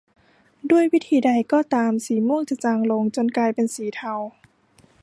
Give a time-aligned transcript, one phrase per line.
[0.71, 4.13] ด้วยวิธีใดก็ตามสีม่วงจะจางลงจนกลายเป็นสีเทา